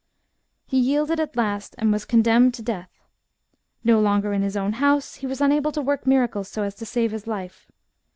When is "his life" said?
7.11-7.67